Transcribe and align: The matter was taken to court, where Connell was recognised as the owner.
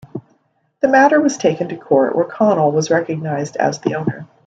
The 0.79 0.87
matter 0.87 1.21
was 1.21 1.37
taken 1.37 1.69
to 1.69 1.77
court, 1.77 2.15
where 2.15 2.25
Connell 2.25 2.71
was 2.71 2.89
recognised 2.89 3.55
as 3.57 3.81
the 3.81 3.93
owner. 3.97 4.25